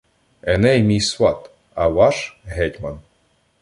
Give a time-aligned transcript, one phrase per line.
[0.41, 2.99] Еней мій сват— а ваш гетьман.